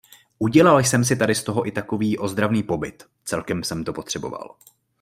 [0.39, 4.55] Udělal jsem si tady z toho i takový ozdravný pobyt- celkem jsem to potřeboval.